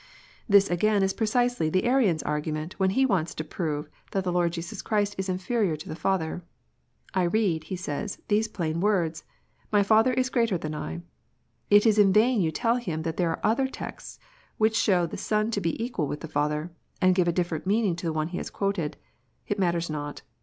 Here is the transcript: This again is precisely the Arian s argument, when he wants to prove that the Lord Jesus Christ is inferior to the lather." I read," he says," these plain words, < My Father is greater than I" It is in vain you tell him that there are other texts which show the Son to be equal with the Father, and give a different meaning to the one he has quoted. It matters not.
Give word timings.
This 0.49 0.67
again 0.67 1.03
is 1.03 1.13
precisely 1.13 1.69
the 1.69 1.83
Arian 1.83 2.15
s 2.15 2.23
argument, 2.23 2.73
when 2.79 2.89
he 2.89 3.05
wants 3.05 3.35
to 3.35 3.43
prove 3.43 3.87
that 4.13 4.23
the 4.23 4.31
Lord 4.31 4.53
Jesus 4.53 4.81
Christ 4.81 5.13
is 5.15 5.29
inferior 5.29 5.75
to 5.75 5.87
the 5.87 5.99
lather." 6.03 6.41
I 7.13 7.21
read," 7.21 7.65
he 7.65 7.75
says," 7.75 8.17
these 8.27 8.47
plain 8.47 8.79
words, 8.79 9.23
< 9.47 9.71
My 9.71 9.83
Father 9.83 10.11
is 10.13 10.31
greater 10.31 10.57
than 10.57 10.73
I" 10.73 11.01
It 11.69 11.85
is 11.85 11.99
in 11.99 12.11
vain 12.11 12.41
you 12.41 12.49
tell 12.49 12.77
him 12.77 13.03
that 13.03 13.17
there 13.17 13.29
are 13.29 13.41
other 13.45 13.67
texts 13.67 14.17
which 14.57 14.75
show 14.75 15.05
the 15.05 15.17
Son 15.17 15.51
to 15.51 15.61
be 15.61 15.79
equal 15.81 16.07
with 16.07 16.21
the 16.21 16.27
Father, 16.27 16.71
and 16.99 17.13
give 17.13 17.27
a 17.27 17.31
different 17.31 17.67
meaning 17.67 17.95
to 17.97 18.07
the 18.07 18.11
one 18.13 18.29
he 18.29 18.37
has 18.39 18.49
quoted. 18.49 18.97
It 19.45 19.59
matters 19.59 19.87
not. 19.87 20.23